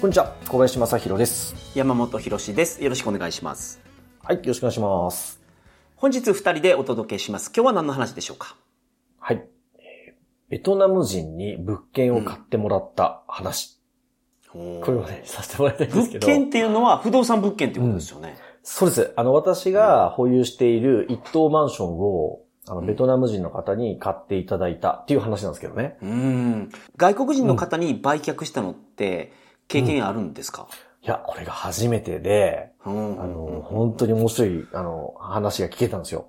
[0.00, 1.54] こんにちは、小林正弘です。
[1.74, 2.82] 山本博史です。
[2.82, 3.82] よろしくお願いします。
[4.22, 5.42] はい、よろしくお願いします。
[5.94, 7.52] 本日二人でお届けします。
[7.54, 8.56] 今日は何の話でしょうか？
[9.18, 9.44] はい。
[9.76, 10.14] えー
[10.48, 13.78] ベトナム人に物件を買ってもらった話。
[14.50, 16.26] これをね、させてもらいたいんですけど。
[16.26, 18.38] 物件っていうのは不動産物件っていうことですよね。
[18.62, 19.12] そうです。
[19.16, 25.98] あの、私が保有している一棟マンションを、あの、ベトナム人の方に買っていただいたっていう話なんですけどね。
[26.00, 26.70] うーん。
[26.96, 29.34] 外国人の方に売却したのって
[29.70, 30.68] 経験あるんですか、
[31.02, 36.26] いや、これが初めてで、うん、あの、本当に面白い、あの、話が聞けたんですよ。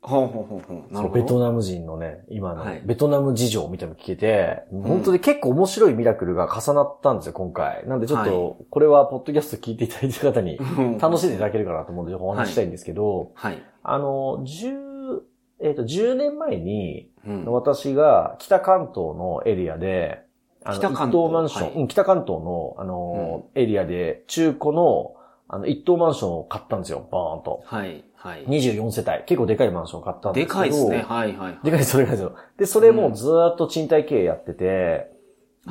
[0.00, 0.92] ほうほうほうほう。
[0.92, 1.22] なそうるほど。
[1.22, 7.88] ベトナム人のね、今のはいベトナム事情みたいなの聞けて、本当に結構面白いミラクルが重なったんですよ、今回。
[7.88, 13.62] なんでちょっはと、これはポッドキャスト聞いていただいてる方にうん楽しんでいただけるかなと思うんでお話ししたいんですけど、はい。
[13.82, 15.20] あの、10、
[15.62, 20.23] えっ、と、10年前に、うん私が北関東のエリアで、
[20.64, 25.14] あの、北関東一棟マンション、はいうん北関東の、あの、エリアで中古の、
[25.48, 27.62] あの、一棟マンションを買ったんですよ、バーンと。
[27.64, 28.04] はい。
[28.14, 28.44] はい。
[28.46, 29.24] 24世帯。
[29.26, 30.58] 結構でかいマンションを買ったんですでけど。
[30.58, 30.96] かいですね。
[31.06, 31.58] はいはいはい。
[31.62, 32.32] でかいです、それがですよ。
[32.58, 35.14] で、それもずーっと賃貸経営やってて、うん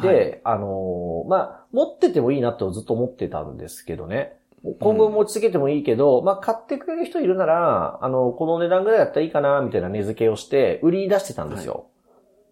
[0.02, 4.38] で、あのーまあ、持っててもいいなってずっと思ってたんですけどね。
[4.80, 11.88] 今後持ち続けてもいいけど、まあ、買ってくれる人いるなら、あの、この値段ぐらいだったらいいかな、みたいな値付けをして、売り出してたんですよ。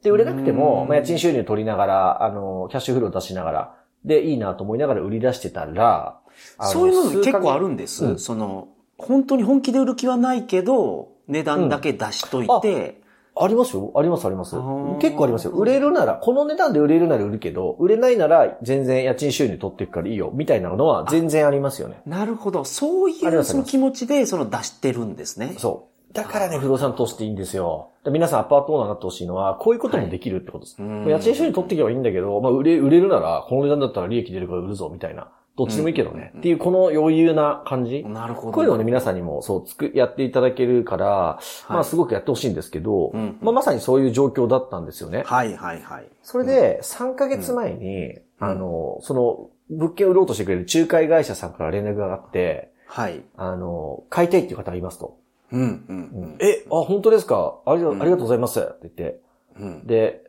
[0.03, 6.19] で、売れなくても、うんまあ、家賃収入取りながら、あの、キャッシュフロー出しながら、で、いいなと思いながら売り出してたら、
[6.57, 8.05] あそういうの結構あるんです。
[8.05, 13.01] うんその、本当に本気で売る気はないけど、値段だけ出しといて、
[13.33, 13.91] ありますよ。
[13.95, 14.55] ありますあります。
[14.99, 15.51] 結構ありますよ。
[15.51, 22.01] 売れるなら、この値段で売れるなら売るけど、売れないなら全然家賃収入取っていくからいいよ、みたいなのは全然ありますよね。
[22.05, 22.65] なるほど。
[22.65, 25.55] そういうその気持ちでその出してるんですね。
[25.57, 25.90] そう。
[26.13, 27.91] だからね、不動産投資っていいんですよ。
[28.09, 30.75] 皆さんアパートオーナーになってほしいのは、こういうこともできるってことです。
[30.79, 35.29] うん家賃収入取っていけばいいんだけど、まあ、売れ、売れるなら、この値段だったら利益出るから売るぞ、みたいな。
[35.57, 36.31] どっちでもいいけどね。
[36.33, 38.03] うんっていう、この余裕な感じ。
[38.03, 38.51] なるほど。
[38.53, 41.39] こういうのをね、皆さんにも、そう、つく、やっていただけるから、は
[41.69, 45.23] いまあ、すごくやってほしいんですけど、うんまあ、まさにそういう状況だったんですよね。
[45.25, 46.07] はいはいはい。
[46.23, 53.23] それで、3ヶ月前に、うんあの、その、物件を売ろうとしてくれる仲介会社さんから連絡があって、はい。
[53.37, 55.20] あの、買いたいっていう方がいますと。
[55.51, 57.59] うんうんえ、あ、本当ですか？
[57.65, 59.21] ありがうんありがとうございますって言って、
[59.57, 59.67] うん。
[59.67, 59.87] うん。
[59.87, 60.23] で、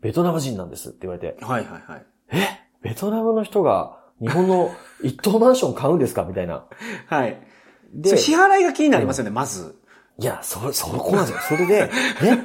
[0.00, 2.06] ベトナム人なんですって言われて、はいはいはい。
[2.32, 2.46] え、
[2.82, 4.70] ベトナムの人が日本の
[5.02, 6.24] 一棟マンション買うんですか？
[6.24, 6.64] みたいな。
[7.06, 7.38] はい。
[7.92, 9.76] でで、、支払いが気になりますよね、まず。
[10.18, 11.40] いや、そ、そこなんですよ。
[11.48, 11.90] それで、
[12.22, 12.38] え、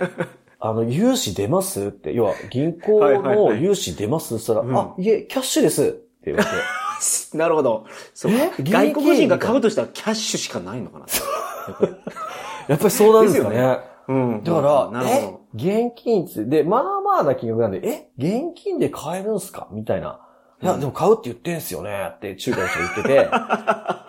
[0.59, 5.99] あの、融資出ますって、要は、銀行の融資出ますって言ったら、うんあ、いえ、キャッシュですって
[6.31, 6.51] 言われて、
[7.37, 7.85] なるほど。
[8.13, 11.05] そう外国人が買うとしたらキャッシュしかないのかな。
[12.67, 13.79] やっぱりそうなんですかですね。
[14.07, 14.43] うん。
[14.43, 19.67] だから、なるほえ、現金つで、まあまあな金額なんで、え、現金で買えるんすか？
[19.71, 20.19] みたいな。
[20.61, 23.03] いや、うんでも買うって言ってんすよねって中華の人言って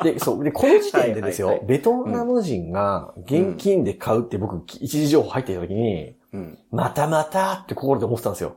[0.04, 0.12] て。
[0.14, 0.44] で、そう。
[0.44, 6.38] で、この時点でですよ、はいはいはいベトナム人が現金で買うって僕、一時情報入っていた時に、ど。
[6.38, 6.58] うん。
[6.70, 8.52] またまたって心で思ってたんですよ。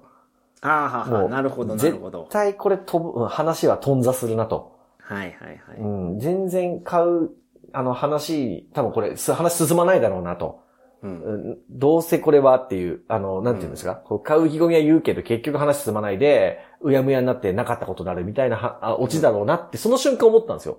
[0.61, 2.31] ああ、なるほど、なるほど絶。
[2.31, 4.73] 対これ飛ぶ、うん話は頓挫するなと。
[4.99, 5.79] はいはいはい。
[5.79, 7.31] うん、全然買う、
[7.73, 10.61] あの話、多分これ、す話進まないだろうなと。
[11.01, 11.09] うん。
[11.11, 11.13] う
[11.53, 20.77] んどうせこれはっていう、あの、なんていうんですか、こう買う意気込みは言うけど、結局話進まないで、うやむやになってなかったことになるみたいなはあオチだろうなって、その瞬間思ったんですよ。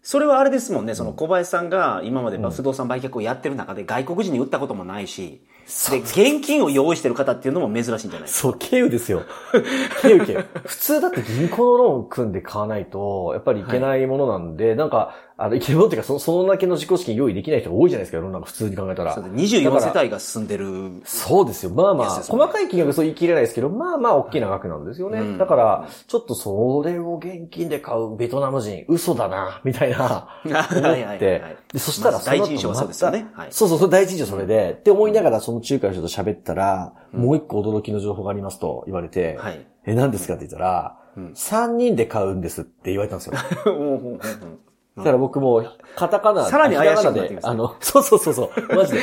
[0.00, 5.42] それはあれですもんね、その小林さんが今までうん不動産売却をやってる中で外国人に売ったこともないし、
[5.90, 8.48] で、現金を用意してる方っていうのも珍しいんじゃないですか？
[8.48, 9.22] そう、経由ですよ。
[10.02, 10.44] 経由経由。
[10.64, 19.24] 普通だって銀行のローン組んで買わないと、やっぱりいけないものなんで、なんか、あの、いけないものっていうか、そそのだけの自己資金用意できない人が多いじゃないですか、世の中普通に考えたらそう。
[19.24, 21.02] で24世帯が住んでる。
[21.04, 21.70] そうですよ。
[21.70, 25.20] まあまあ、ね細かい金額そう言い切れないですけど、まあまあ大きな額なんですよね。
[25.20, 31.42] うんだから、ちょっとそれを現金で買うベトナム人、嘘だな、みたいな、 思って。
[31.72, 39.66] で、そしたらその後第一印象はそうですよねはいそうそう、それ第一印象それで、って思いながらその中華の人と喋ったら、もう一個驚きの情報がありますと言われて、はい。
[39.86, 43.34] え、何ですかって言ったら、うん3人で買うんですって言われたんですよ。
[44.96, 45.64] だから僕も、
[45.96, 49.00] カタカナ、さらに怪しくなってきますねひらがなで、あの、 そうそうそうそう、マジで。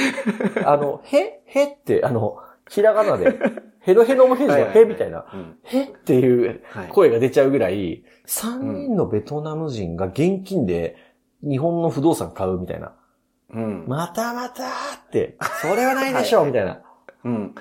[0.65, 2.37] あの、へ、へって、あの、
[2.69, 3.37] ひらがなで、
[3.79, 5.25] ヘロヘロもヘジが、はいはいはいへみたいな。
[5.33, 10.97] うんへっていうはい声が出ちゃうぐらい、3人のベトナム人が現金で
[11.41, 12.91] 日本の不動産買うみたいな。
[13.53, 13.85] うん。
[13.87, 16.81] またまたーって、それはないでしょ、みたいな。
[17.27, 17.55] うん。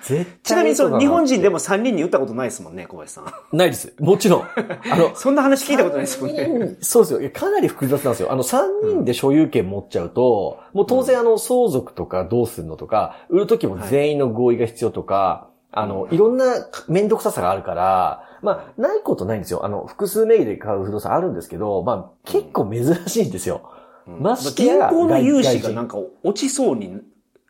[0.45, 1.57] ちなみにその日本人でも。
[1.57, 3.57] も3人に言ったことないですもんね、小林さん。
[3.57, 3.93] ないです。
[3.99, 4.43] もちろん。
[4.91, 6.77] あの、そんな話聞いたことないですもんね。
[6.81, 7.31] そうですよ。
[7.31, 8.33] かなり複雑なんですよ。
[8.33, 16.45] あの、3人で所有権持っちゃうと、もう当然あの、相続とかどうするのとか、売るときも全員の合意が必要とか、あの、いろんな
[16.89, 19.65] めんどくささがあるから、まあ、ないことないんですよ。
[19.65, 23.62] あの、複数名義で買う不動産あるんですけど、まあ、結構珍しいんですよ。
[23.71, 23.77] うん
[24.21, 27.01] まして銀や行の融資がなんか落ちそうに、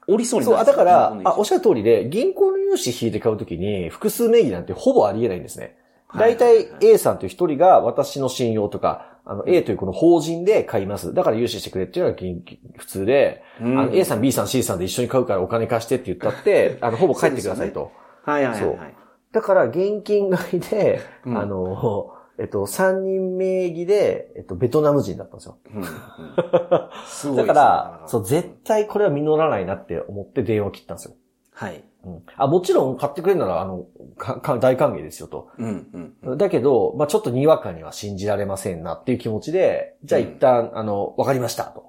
[0.09, 5.65] 降りそうになるんですよだからあ、おっしゃる通りで、銀行の融資引いて買うときに、複数名義なんてほぼありえないんですね。
[5.65, 5.77] はい
[6.19, 11.13] 大体 A さんという一人が私の信用とか、あの A というこの法人で買います。
[11.13, 12.43] だから融資してくれっていうのが銀
[12.77, 17.91] 普通で、うんあの A さん、B さん、C さんで一緒に買うからお金貸してって言ったって、 あの、ほぼ返ってくださいと。
[18.25, 18.95] はいはいはいそうはい。
[19.33, 25.59] だから現金買いで、うんあの、えっと、三人名義で、えっと、ベトナム人だったんですよ。
[25.75, 25.87] うんうん
[27.07, 31.15] すごいですねだから、そう、絶対これは実らないなって思って電話を切ったんですよ。
[31.53, 31.83] はい。
[32.05, 33.87] うんあ、もちろん買ってくれるなら、あの、
[34.19, 35.49] かか大歓迎ですよと。
[35.59, 36.39] うんうん。
[36.39, 41.87] だけど、まあちょっとにわかには信じられませんなっていう気持ちで、じゃあ一旦、あの、わかりましたと。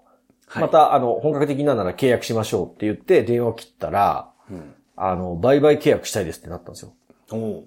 [0.47, 4.73] はいま、た、あの、本格的ななら契約しましょうって言って電話を切ったら、うん。
[4.95, 6.94] あの、売買契約したいですってなったんですよ。
[7.31, 7.63] おう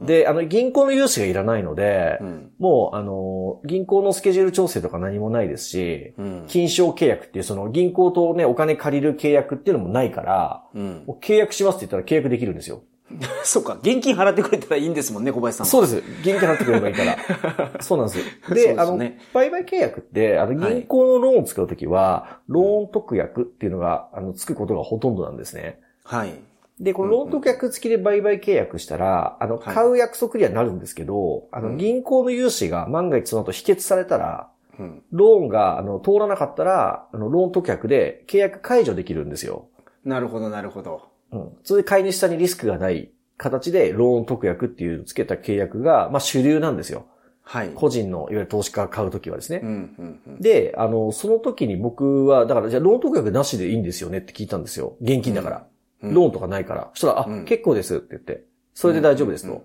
[0.00, 2.50] で、あの、銀行の融資がいらないので、うん。
[2.58, 6.44] もう、あの、銀行のスケジュール調整とか何もないですし、うん。
[6.48, 11.04] 金賞契約っていうその銀行とね、お金借りる契約っていうのもないから、うん。
[11.20, 12.82] 契約しますって言ったら契約できるんですよ。
[13.44, 15.66] そうか、現金払ってくれたらいいんですもんね、小林さん。
[15.66, 15.96] そうです。
[15.96, 17.16] 現金払ってくれればいいから。
[17.80, 18.20] そうなんです。
[18.46, 18.98] そうで、あの
[19.32, 25.80] 売買契約って、あの、銀行のローンを使うときは、ローン特約っていうのが、あの、つくことがほとんどなんですね。
[26.04, 26.34] はい。
[26.80, 35.02] で、このローン特約付きで売買契約したら、あの、はい買う約束にはなるんですけど、あの、うん銀行の融資が万が一その後否決されたら、うん。
[35.10, 39.68] ローンが、あの、通らなかったら、あの、ローン特約で契約解除できるんですよ。
[40.04, 41.08] なるほど、なるほど。
[41.32, 41.52] うん。
[41.64, 47.06] それで買い主さんにリスクがない形で、ローン特約っていうのをつけた契約が、まあ、主流なんですよ。
[47.42, 47.70] はい。
[47.74, 49.60] 個人の、いわゆる投資家が買うときはですね。
[49.64, 50.40] うん、うん、うん。
[50.40, 54.96] で、あの、その時に僕は、だから、じゃあ、ローン特約なしでいいんですよねって聞いたんですよ。
[55.00, 55.56] 現金だから。
[55.56, 56.90] うんローンとかないから。
[56.94, 58.44] そしたら、あ、うん結構ですって言って。
[58.74, 59.64] それで大丈夫ですと。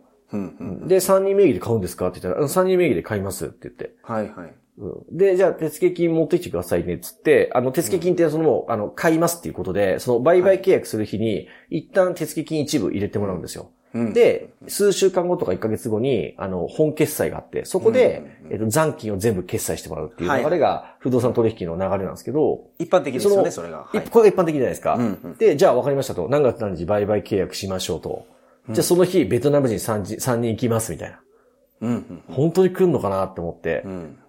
[0.88, 3.96] で、3人名義で買うんですかって言ったら、3人名義で買いますって言って。
[4.02, 4.56] はい、はい。
[4.78, 13.70] うんで、じゃあ、手付金持ってきてくださいね、つって、あの、手付金ってそのもう、あの、買いますっていうことで、その売買契約する日に、一旦手付金一部入れてもらうんですよ。
[13.94, 23.88] うん、で、数週間後とか1ヶ月後に、あの、本決済があって、そこで、えっと、残金を全部決済してもらうっていう流れが、不動産取引の流れなんですけど、一般的ですよね、そそれが。
[24.10, 25.00] これが一般的じゃないですか。
[25.38, 26.28] で、じゃあ分かりましたと。
[26.28, 28.26] 何月何日売買契約しましょうと。
[28.70, 31.20] じゃあその日、ベトナム人 3, 人3人行きますみたいな。
[32.30, 33.86] 本当に来るのかなって思って。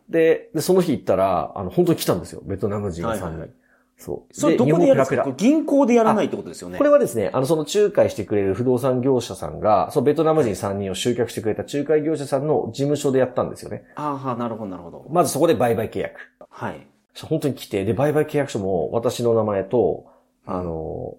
[0.08, 2.43] で、その日行ったら、あの、本当に来たんですよ。
[2.44, 3.49] ベトナム人が3人。
[3.96, 4.35] そう。
[4.35, 5.32] それどこでやるんですか？
[5.37, 6.79] 銀行でやらないってことですよね。
[6.79, 13.85] これはですね、あの、その仲介してくれる不動産業者さんが、そのベトナム人3人を集客してくれた仲介業者さんの事務所でやったんですよね。
[13.96, 15.06] ああ、なるほど、なるほど。
[15.11, 16.20] まずそこで売買契約。
[16.50, 16.87] はい。
[17.23, 20.06] 本当に来て、で、売買契約書も私の名前と、
[20.46, 21.17] あの、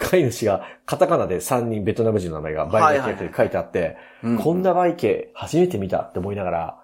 [0.00, 6.78] 買い主がカタカナで3人ベトナム人の名前が売買契約で書いてあって、うんこんな売契初めて見たって思いながら、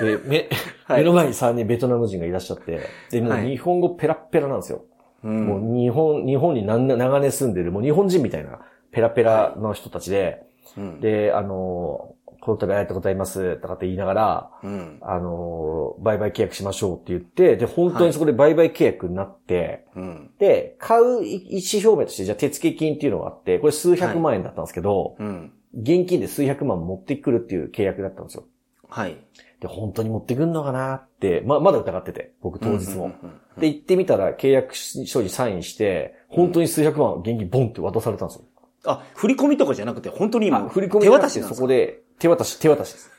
[0.00, 0.48] で、目、
[0.84, 4.84] はい目の前に3人ベトナム人がいらっしゃって、で、もうはい日本語ペラッペラなんですよ。
[5.24, 8.60] うんもう日本、日本に何長年住んでる、もう日本人みたいな
[8.92, 11.00] ペラペラの人たちで、うん。
[11.00, 14.98] で、あの、この度ありがとうございます、とかって言いながら、うん。
[15.00, 20.30] あの、売買契約しましょうって言って、で、本当にそこで売買契約になって、うん。
[20.38, 25.52] で、買う意思表明として、じゃあ手付金っていうのがあって、これ数百万円だったんですけど、うん。
[25.74, 28.44] 現金で数百万持ってくるっていう契約だったんですよ。
[28.88, 29.16] はい。
[29.60, 33.04] で、本当に持ってくんのかなって、ま、まだ疑ってて、僕当日も。
[33.06, 38.44] うんうんうんで、行ってみたら契約書にサインして、本当に数百万現金ボンって渡されたんですよ。
[38.84, 41.56] あ、振り込みとかじゃなくて、本当に今、振り込み手渡しですか？
[41.62, 43.10] こで、手渡し、手渡しです。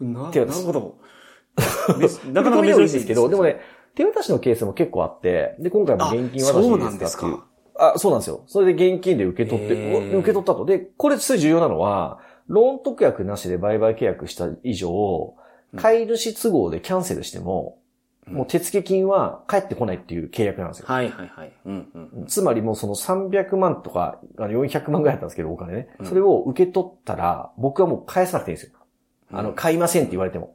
[0.00, 0.94] な手渡しなるほ
[1.88, 1.98] ど。
[1.98, 3.60] め なかなか珍しいんですけど、でもね、
[3.96, 7.40] 手渡しのケースも結構あって、で、今回も現金渡しあそうでないんですかです。
[7.76, 8.44] あ、そうなんですよ。
[8.46, 10.64] それで現金で受け取って、へーお受け取ったと。
[10.64, 15.34] で、これすごい重要なのは、ローン特約なしで売買契約した以上、
[15.76, 17.78] 買い主都合でキャンセルしても、
[18.26, 20.86] もう手付金は返ってこないっていう契約なんですよ。
[20.86, 21.52] はいはいはい。
[21.66, 22.26] うんうん。
[22.26, 25.88] つまりもうその300万とか、あの400万ぐらいだったんですけど、お金ね。
[25.98, 28.78] うんそれを受け取ったら、僕はもう返さなくていいんですよ。
[29.32, 30.54] あの、うん買いませんって言われても。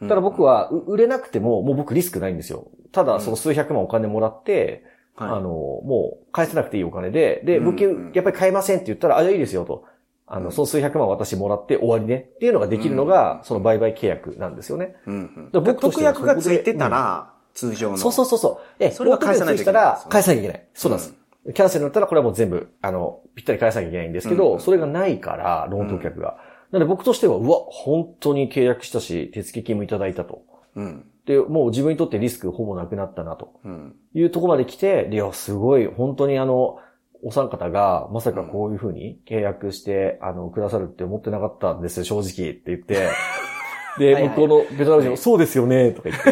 [0.00, 2.68] うんただ僕は、う売れなくても、もう僕リスクないんですよ。
[2.92, 4.84] ただ、その数百万お金もらって、
[5.16, 9.84] はいあの、もう返せなくていいお金で、で、うん物件うんやっぱり買えませんって言ったら、あ、じゃあいいですよと。
[10.26, 14.96] あの、その数百万私もらって終わりねっていうのができるのが、その売買契約なんですよね。
[15.06, 15.62] うんうん。
[15.64, 17.96] 僕特約がついてたら、通常の。
[17.96, 18.74] そうそうそうそう。
[18.80, 20.68] え、それは返さないといけない返さなきゃいけない。
[20.74, 21.14] そうなんです。
[21.54, 26.38] キャンセルになったらこれはもう全部、あの、ぴったり返さなきゃいけないんですけど、うんそれがないから、ローン当客が。
[26.72, 30.42] なので僕としては、うわ、本当に契約したし、手付金もいただいたと。
[30.74, 31.04] うん。
[31.24, 33.94] で、もう自分にとってリスクほぼなくなったなとうん。
[34.14, 36.78] いうところまで来て、でいや、すごい、本当にあの、
[37.22, 43.08] お三方が、まさかこういうふうに契約して、あの、くださるって思ってなかったんですよ、正直って言って。
[43.98, 46.30] で、はいはい向こうのベトナム人も、はいそうですよね、とか言って。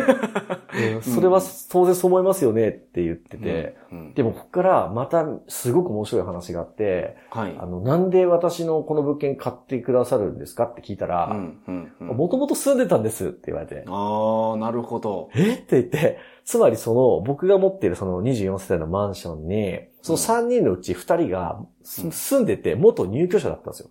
[0.76, 4.14] えーそれは当然そう思いますよねって言ってて、うん。
[4.14, 7.54] でもここからまたすごく面白い話があって、はい。
[7.58, 11.58] あの、なんで私のこの物件買ってくださるんですかって聞いたうら、ん。
[11.66, 11.92] うん。
[12.00, 15.30] うんもともと住んでたんですって言われて、ああ、なるほど。
[15.34, 15.54] え？
[15.54, 23.88] って言って、つまりその、僕が持っているその24世帯のマンションに、その3人のうち2人がす住んでて元入居者だったんですよ。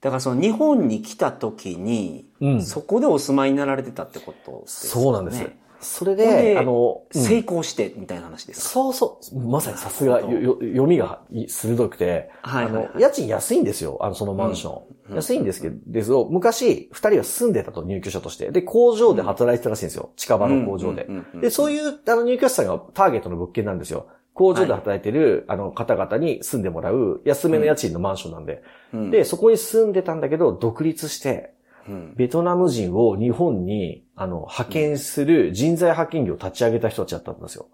[0.00, 5.04] だからその日本に来た時に、うんそこでお住まいになられてたってことですよね。
[5.04, 5.50] そうなんです。
[5.78, 8.68] それでで、あの、うん成功してみたいな話ですか？
[8.68, 9.38] そうそう。
[9.38, 14.82] まさにさすが、読みが鋭くて、はいはいはいあの、家賃安いんですよ、あの、そのマンショ
[15.12, 15.14] ン。
[15.14, 18.50] 安いんですけど、ですよ昔、二人は住んでたと、入居者として。
[18.50, 20.10] で、工場で働いてたらしいんですよ。
[20.16, 21.40] 近場の工場でうんうんうんうん。
[21.42, 24.08] で、そういう、あの、入居者さんがターゲットの物件なんですよ。
[24.36, 28.62] 工場で働いてる、あの、方々に住んでもらう、安めの家賃のマンションなんで。
[28.92, 29.10] うん。
[29.10, 31.54] で、そこに住んでたんだけど、独立して、
[31.88, 32.14] うん。
[32.16, 37.66] ベトナム人を日本に、あの、派遣する人材派遣業を立ち上げた人たちだったんですよ。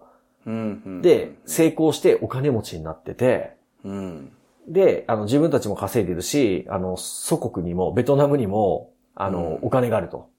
[0.45, 1.01] うんうん。
[1.01, 4.31] で、成功してお金持ちになってて、うん。
[4.69, 9.67] で、あの、自分たちも稼いでるし、あの、祖国にも、ベトナムにも、あの、うん。
[9.67, 10.29] お金があると。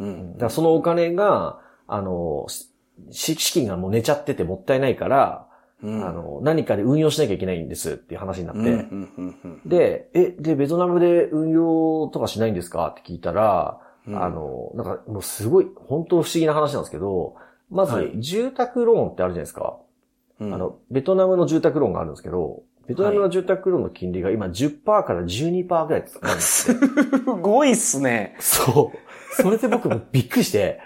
[0.00, 0.36] うん。
[0.36, 5.46] だそのお金が、あの、し資金がもう寝ちゃっててもったいないから、
[5.82, 17.36] うんあの、何かで運用しなきゃいけないんですっていう話になって、うんうんうんうんで、え、で、ベトナムで運用とかしないんですかって聞いたら、うんあの、なんかもうすごい、本当不思議な話なんですけど、
[17.70, 19.78] まずはい、住宅ローンってあるじゃないですか。
[20.40, 26.74] うんあの、ベトナムの住宅ローンがあるんですけど、ベトナムの住宅ローンの金利が今10%から12%ぐらいです。
[26.74, 28.36] すごいっすね。
[28.40, 29.42] そう。
[29.42, 30.80] それで僕もびっくりして、え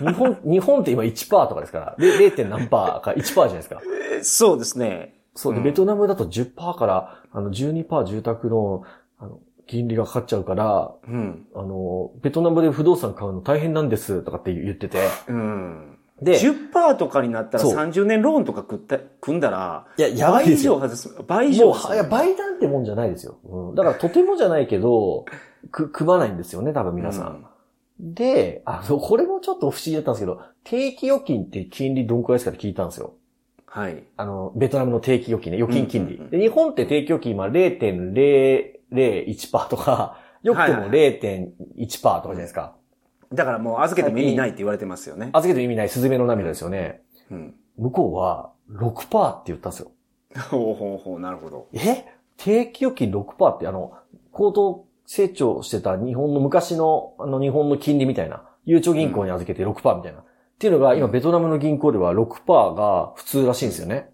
[0.00, 2.36] 日本、日本って今1%とかですから、で 0.
[2.36, 3.80] 点何パーか1%じゃないですか。
[4.12, 5.14] えそうですね。
[5.34, 11.46] そうで、うんベトナムだと10%から、あの、12%住宅ローン、あの、金利がかかっちゃうから、うん。
[11.54, 14.98] あの、ベトナムで不動産買うの大変なんですとかって言ってて。
[15.28, 15.98] うん。
[16.20, 20.78] で、10%とかになったらそう30年ローンとか組った組んだら、いや、やばいですよ。
[20.78, 21.22] 倍以上外す。
[21.26, 23.38] 倍以上もう、ですよいや、倍なんてもんじゃないですよ。
[23.44, 25.24] うん、だから、とてもじゃないけど、
[25.70, 27.46] く、組まないんですよね、多分皆さん。
[28.02, 33.14] で、あの、これもちょっと不思議だったんですけど、定期預金って金利どんくらいですかって聞いたんですよ。
[33.66, 34.02] はい。
[34.16, 36.14] あの、ベトナムの定期預金ね、預金金利。
[36.14, 42.74] うんうんうんで日本って定期預金今0.001%とか、よくてもはい0.1%とかじゃないですか。
[43.32, 45.30] だからもう預けても意味ないって言われてますよね。
[45.32, 47.00] 預けて意味ないスズメの涙ですよね。
[47.30, 47.54] うん。
[47.78, 49.90] 向こうは6%って言ったんですよ。
[50.50, 51.68] ほうほうほう、なるほど。
[51.72, 52.04] え？
[52.36, 53.92] 定期預金6%ってあの、
[54.32, 60.20] 高等成長してた日本の昔の、あの日本の金利みたいな、ゆうちょ銀行に預けて6%みたいな。
[60.20, 60.24] っ
[60.58, 64.10] ていうのが今ベトナムの銀行では6%が普通らしいんですよね。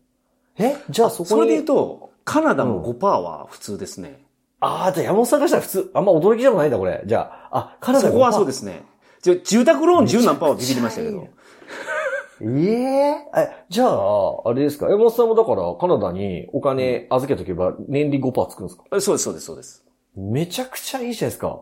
[0.57, 0.77] え？
[0.91, 1.29] じゃあそこに。
[1.29, 4.25] それで言うと、カナダも5%は普通ですね。
[4.61, 7.03] ああ、じゃあ山本さんからしたら普通、あんま驚きでもないんだこれ。
[7.07, 8.47] じゃあ、あ、カナダそこはそうす。
[8.47, 8.83] ですね。
[9.23, 11.29] じゃ住宅ローン10何パーはビビりましたけど。
[12.41, 14.87] えええ、じゃあ、あれですか？
[14.87, 18.85] 山本さんもだからカナダにお金預けとけば年利5%つくんですか？
[18.97, 19.85] えそうです、そうです、そうです。
[20.19, 21.47] めちゃくちゃいいじゃないですか。
[21.49, 21.53] だ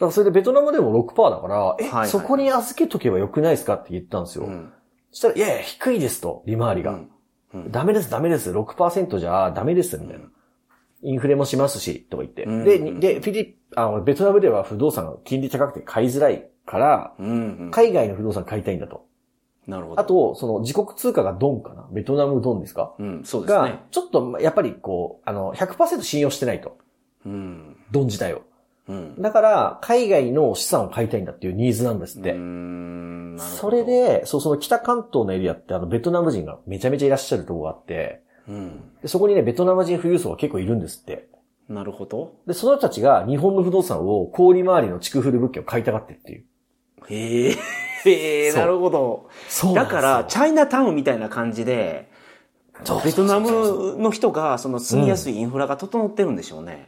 [0.00, 4.44] からそれでベトナムでも6%だから、え、はいはいそこに預けとけばよくないですかって言ったんですよ。
[4.46, 4.72] うん。
[5.10, 6.92] そしたら、いやいや、低いですと、利回りが。
[6.92, 10.24] うんうんダメです、ダメです、6%じゃダメです、みたいな。
[11.02, 12.44] インフレもしますし、とか言って。
[12.44, 17.70] うんで、にで、フィリあの、ベトナムでは不動産が金利高くて買いづらいから、うん、うん。
[17.70, 19.04] 海外の不動産買いたいんだと。
[19.66, 20.00] なるほど。
[20.00, 22.94] あ、と、その自国通貨がドンかなベトナムドンですか？
[22.98, 26.78] うん、そうですがね。、ちょっと、やっぱりこう、あの、100%信用してないと。
[27.24, 27.76] うん。
[27.90, 28.42] ドン自体を。
[28.88, 29.20] うん。
[29.20, 32.34] だから、海外の資産を買いたいんだっていうニーズなんですって。
[33.38, 38.80] それ、で、そう、その北関東のエリアってあの、ベトナム人がめちゃめちゃいらっしゃるとこがあって、うん。
[39.00, 41.28] でそこにね、ベトナム人富裕層が結構いるんですって。
[41.68, 42.34] なるほど。
[42.46, 46.44] で、その人たちが日本の不動産を氷回りの地区フル物件を買いたがってるっていう。
[47.08, 47.56] へえ。
[48.04, 49.28] へえ、なるほど。
[49.48, 52.10] そうだから、チャイナタウンみたいな感じで、
[52.84, 56.72] そうベトナムの人が、その住みやすいインフラが整ってるんでしょうね。
[56.72, 56.86] いや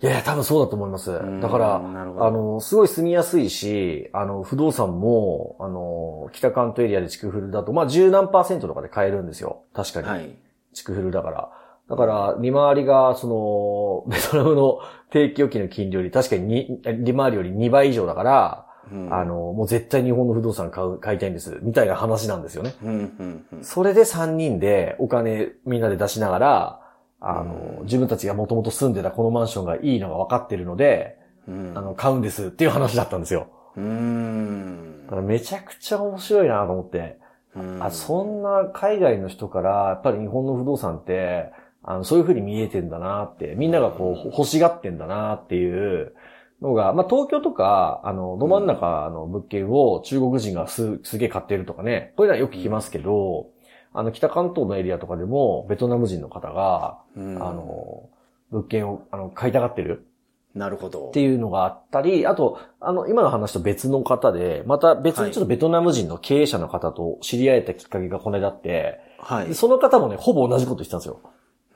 [0.00, 1.10] いや、多分そうだと思います。
[1.10, 9.62] んだから、あの、すごい住みやすいし、あの、不動産も、あの、北関東エリアで地区フルだと、まあ、十何パーセントとかで買えるんですよ。
[9.74, 10.08] 確かに。
[10.08, 10.36] はい。
[10.72, 11.50] 地区フルだから。
[11.88, 14.78] だから、利回りが、その、 ベトナムの
[15.10, 22.74] 定期預金の金利より確かにに利回りより2倍以上だから、うんあの、もう絶対日本の不動産買う、買いたいんです、みたいな話なんですよね。
[22.82, 26.80] うんうんうんそれで3人でお金みんなで出しながら、
[27.20, 31.16] あの、自分たちがもともと住んでたこのマンションがいいのが分かってるので、
[31.48, 33.48] うんあの、買うんですっていう話だったんですよ。
[33.76, 37.18] うーんだからめちゃくちゃ面白いなと思って。
[37.56, 41.50] うんあ、そんな海外の人から、やっぱり日本の不動産って、
[41.82, 46.12] あの、そういう風に見えてんだなって、みんながこう、欲しがってんだなっていう
[46.60, 53.48] のが、まあ、東京とか、あの、ど真ん中の物件を中国人がす、すげえ買ってるとかね、こういうのはよく聞きますけど、
[53.92, 58.08] あの、北関東のエリアとかでも、ベトナム人の方が、うんあの、
[58.50, 60.06] 物件を、あの、買いたがってる
[60.54, 61.08] なるほど。
[61.08, 69.54] っていうのがあったり、あと、あの、今の話と別の方で、また別にちょっとベトナム人の経営者の方と知り合えたきっかけがこの間あって、はいで。
[69.54, 71.20] その方もね、ほぼ同じこと言ってたんですよ。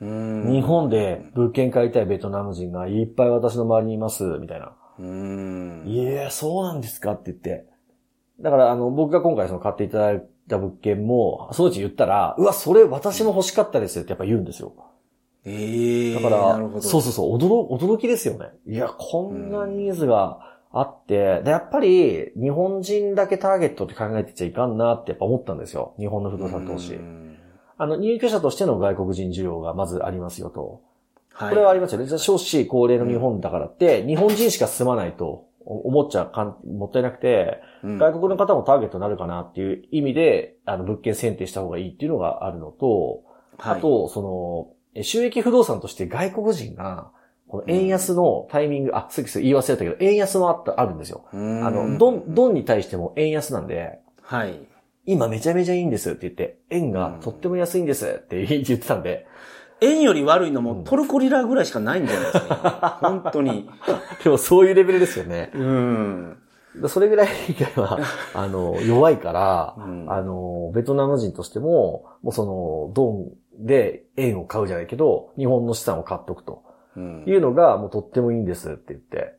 [0.01, 0.07] うー
[0.49, 4.73] ん日本で物件買いたいベトナム人がいっぱい私の周りにいます、みたいな。
[4.99, 5.87] うーん。
[5.87, 7.65] いや、そうなんですかって言って。
[8.41, 14.73] だから、あの、僕が今回その買っていただいた物件も、そのうち言ったら、うわ、それ私も欲しかったですってやっぱ言うんですよ。
[15.45, 16.81] ええだから。
[16.81, 18.51] そうそうそう、驚、驚きですよね。
[18.65, 20.39] いや、こんなニーズが
[20.71, 25.93] あって、で、やっぱり、日本人だけターゲットって考えてちゃいかんなってやっぱ思ったんですよ。
[25.99, 26.99] 日本の不動産投資う。
[26.99, 27.37] ん
[27.77, 30.81] あの、入居者としての外国人需要がまずありますよと。
[31.33, 31.49] はい。
[31.49, 32.17] これはありますよね。
[32.17, 43.23] 少子高齢の日本だからって、日本人しか住まないと思っちゃかんもったいなくて、うん外国の方もターゲットになるかなっていう意味で、あの、物件選定した方がいいっていうのがあるのと、
[43.57, 47.11] はいあと、その、え収益不動産として外国人が、
[47.47, 51.25] この円安のタイミング、あ、さっき言い忘れたけど、円安もあった、あるんですよ。
[51.31, 54.59] あの、ドン、ドンに対しても円安なんで、はい。
[55.05, 59.27] 今めちゃめちゃいいんですって言って、円がとっても安いんですって言ってたんで、
[59.81, 62.99] 円より悪いのもうんトルコリラぐらいしかないんじゃないですか。
[63.01, 63.69] 本当に。
[64.23, 65.51] でもそういうレベルですよね。
[65.53, 66.37] うん。
[66.87, 67.27] それぐらい
[67.75, 67.99] は、
[68.33, 76.63] あの、弱いから、うんあの、ベトナム人としても、もうその、ドンで円を買うじゃないけど、日本の資産を買っとくと
[76.95, 79.35] うんいうのが、もうとってもいいんですって言って。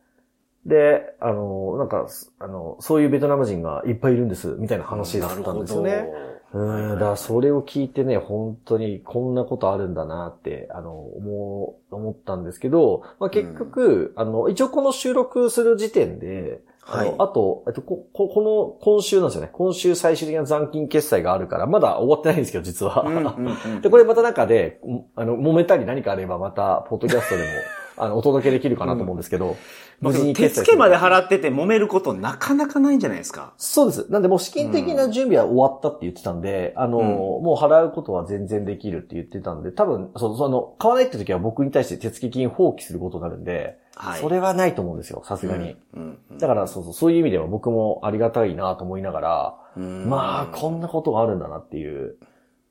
[0.67, 2.07] で、あの、なんか、
[2.39, 6.09] あの、そういうベトナム人がいっぱいいるんです、みたいな話だったんですよね。
[6.55, 19.49] うん、だからそれを聞いてね、本当にこんなことあるんだなって、あの、思う、思ったんですけど、まあ、結局、あの、一応この収録する時点で、はいあと、えっと、こ、ここの、今週なんですよね。
[19.53, 23.03] 今週最終的な残金決済があるから、まだ終わってないんですけど、実は。
[23.07, 27.49] うんうんうん で、これまた中で、んあの、揉めたり何かあれば、また、ポッドキャストでも、
[27.97, 29.57] あの、お届けできるかなと思うんですけど、
[30.01, 33.55] まあでも手付けまで払ってて揉めることなかなかないんじゃないですか？
[33.57, 34.11] そうです。
[34.11, 37.07] なんでもう資金的な準備は終わったって言ってたんで、あの、うん
[37.45, 44.21] もう払うことは全然できるって言ってたんで、多分、そう、その、買わないって時は僕に対して手付金放棄することになるんで、はい。
[44.21, 45.77] それはないと思うんですよ、さすがに。
[45.95, 46.19] うん。
[46.31, 52.17] うんだから、そうそう、そういう意味では僕もありがたいなと思いながら、うんまあ、こんなことがあるんだなっていう、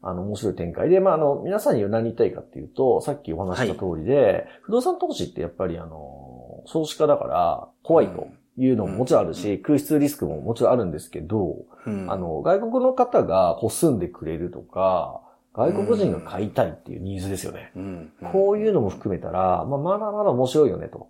[0.03, 12.11] あの、面白い展開で、まあ、あの、皆さんには何言いたいかっていうと、さっきお話しした通りで、不動産投資ってやっぱりあの、少子化だから怖いというのももちろんあるし、空室リスクももちろんあるんですけど、うん。
[12.11, 15.21] あの、外国の方がこう住んでくれるとか、
[15.53, 17.71] 外国人が買いたいっていうニーズですよね。
[17.75, 18.11] うん。
[18.31, 21.07] こういうのも含めたら、まあ、まだまだ面白いよねと。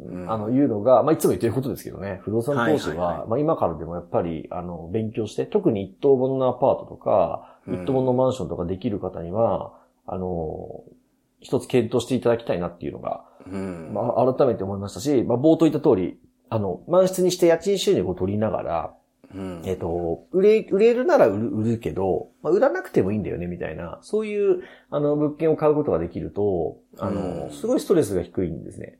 [0.00, 0.30] うん。
[0.30, 9.72] あの、いうのが、まあ、いつも言ってることですけどね、不動産投資はいはいはは、まあ、今からでもやっぱり、あの、勉強して、特に一棟分のアパートとか、うん一棟分のマンションとかできる方には、
[10.06, 10.84] あの、
[11.40, 13.92] 一つ検討していただきたいなっていうのが、うん。
[13.92, 16.18] まあ、改めて思いましたし、まあ、冒頭言った通り、
[16.50, 18.94] あの、満室にして家賃収入を取りながら、
[19.34, 19.62] うん。
[19.66, 27.50] えっ、と、売れ、売れるなら売る売るけど、まあ、売らなくてもいいんだよね、みたいな、そういう、あの、物件を買うことができると、あの、うん。
[27.50, 28.98] すごいストレスが低いんですね。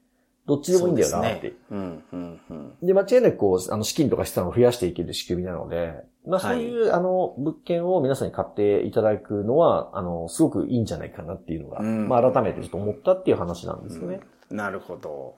[0.48, 1.40] どっちでもいいんだよな、って。
[1.40, 5.94] ですねうんうんうんで、間違いなくこう、あの、資金とか資産を増やしていける仕組みなので、
[6.26, 14.20] まあそういう、あの、物件を皆さんに買っていただくのは、あの、すごくいいんじゃないかなっていうのが、うんまあ改めてちょっと思ったっていう話なんですよね。
[14.50, 15.34] なるほど。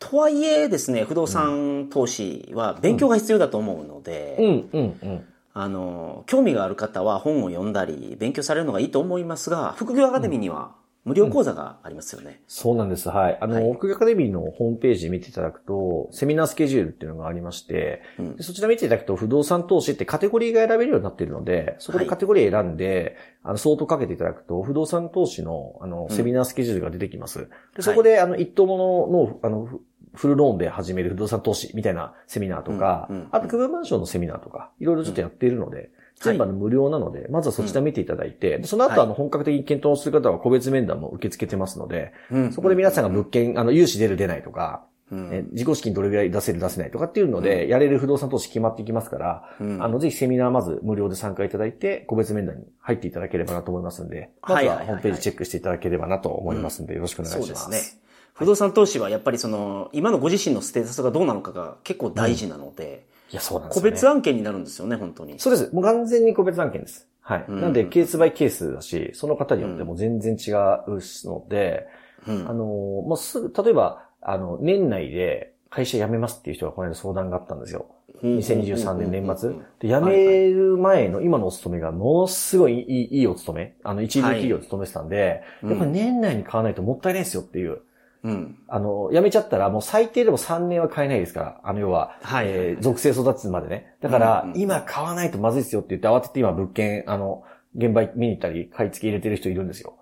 [0.00, 5.24] とはいえですね、不動産投資は勉強が必要だと思うので、うん、うん、うん。
[5.52, 10.72] あの、興味がある方は本を読んだり、勉強されるのがいいと思いますが、副業アカデミーには
[11.04, 12.42] 無料講座がありますよね。
[12.46, 13.08] そうなんです。
[13.08, 13.38] はい。
[13.40, 27.48] あの、はい奥アカデミーのホームページ見ていただくと、セミナースケジュールっていうのがありまして、うんでそちら見ていただくと、不動産投資ってカテゴリーが選べるようになっているので、そこでカテゴリー選んで、あの、相当かけていただくと、不動産投資の、あの、うんセミナースケジュールが出てきます。
[27.76, 29.80] でそこで、あの、一等ものの、あの、フ
[30.14, 39.00] フルローンで始める不動産投資みたいなセミナーとか、うんうんあと、区分マンションのセミナーとか、いろいろちょっとやっているので、全部あの無料なので、まずはそちら見ていただいて、でその後はい。
[39.00, 42.52] あの本格的に検討する方は個別面談も受け付けてますので、うん。
[42.52, 45.28] そこで皆さんが物件、あの、融資出る出ないとか、うん。
[45.32, 49.82] え自己資金どれぐらい出せる出せないとかっていうので、やれる不動産投資決まっていきますから、うん。
[49.82, 54.84] あの、ぜひセミナーまず無料で参加いただいて、個別面談に入っていただければなと思いますんで、まずはいはいはい。
[54.84, 57.62] はいはホームページチェックしていただければなと思いますんで、よろしくお願いします。
[57.62, 58.00] そうですね。
[58.34, 63.90] 不動産投資はやっぱりその、今のご自身のステータスがどうなのかが結構大事なので、いや、そうなんですよ、ね。
[63.90, 65.38] 個別案件になるんですよね、本当に。
[65.38, 65.74] そうです。
[65.74, 67.08] もう完全に個別案件です。
[67.20, 67.44] はい。
[67.48, 70.56] うんなんで、ケースバイケースだし、その方によっても全然違う
[70.88, 71.86] ので、
[72.26, 77.86] うんあの、もうすぐ、例えば、あの、年内で会社辞めますっていう人がこの間相談があったんですよ。
[78.22, 79.50] 2023年年末。
[79.78, 83.74] で、辞める前の今のお勤めがものすごいいいいいお勤め。
[83.82, 87.80] あの、一流企業に勤めてたんで、はいやっぱり年内に買わないともったいないですよっていう。
[88.22, 88.58] うん。
[88.68, 91.60] あの、辞めちゃったらもう最低でも3年は買えないですから。
[91.62, 93.94] あの、要は、はいえー属性育つまでね。
[94.00, 97.44] だから、うんうん今買わないとまずいですよって言って慌てて今物件、あの、
[97.76, 99.94] 現場見に行ったり、買い付け入れてる人いるんですよ。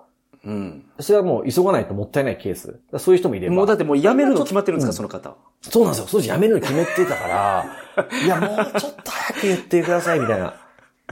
[0.45, 0.85] うん。
[1.01, 2.81] それはもう急がないともったいないケース。
[2.99, 3.55] そういう人もいれば。
[3.55, 5.37] もうだってもう辞めるの決まってるんですか、うんその方。
[5.63, 6.07] そうなんですよ。
[6.11, 10.55] 当時辞めるの決めてたから、 いや、もうちょっと早く言ってください、みたいな。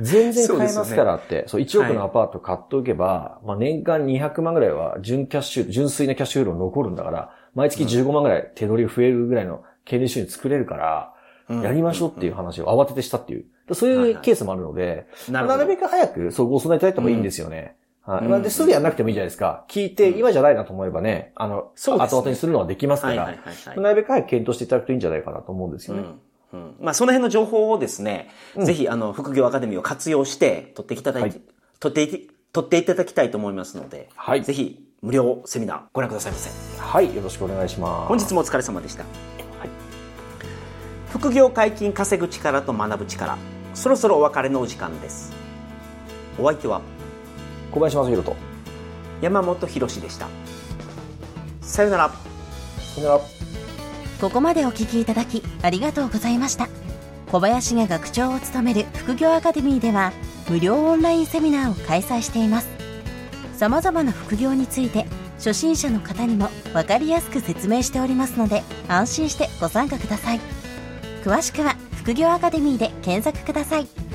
[0.01, 1.45] 全然買えますからって。
[1.47, 11.13] そう,、1億のアパート買っておけば、まあ年間200万ぐらいは純キャッシュ、純粋なキャッシュフロー残るんだから、毎月15万ぐらい手取り増えるぐらいの経理収入作れるから、
[11.49, 13.45] うんやりましょうっていう話を慌ててしたっていう。
[13.73, 17.77] そういうケースもあるので、なるほどなるべく早くそうご相談いただいた方がいいんですよね。
[18.03, 18.25] はい。
[18.25, 19.65] うんなんで、すぐやんなくてもいいじゃないですか。
[19.69, 23.81] 聞いて、今じゃないなと思えばね、あの、そうね後々にするのはできますから、はいはいはいはい。
[23.81, 26.03] なるべく早く検討していただくといいんじゃないかなと思うんですよね。
[26.03, 26.21] うん
[26.57, 31.41] うんまあ、その辺の情報をですね、ぜひ、あの、副業アカデミーを活用して、取っていただいて、はい
[31.79, 36.51] 取っていき、取っていただきたいと思いますので、はいぜひ、無料セミナーご覧くださいませ。
[36.81, 38.09] はい、よろしくお願いします。
[38.09, 39.03] 本日もお疲れ様でした。
[39.03, 39.09] は
[39.65, 39.69] い
[41.11, 43.39] 副業解禁稼ぐ力と学ぶ力、
[43.75, 45.33] そろそろお別れのお時間です。
[46.39, 46.81] お相手は
[47.71, 48.37] 小林正宏と。
[49.21, 50.29] 山本博史でした。
[51.61, 52.11] さよなら。
[52.79, 53.46] さよなら。
[54.21, 56.69] ここまでお聞きいただきありがとうございました。
[57.31, 60.13] 小林が学長を務める副業アカデミーでは
[60.49, 62.69] 無料オンラインセミナーを開催しています。
[63.57, 70.41] 様々な副業について初心者の方にも分かりやすく説明しておりますので安心してご参加ください。
[71.23, 74.06] 詳しくは副業アカデミーで検索ください。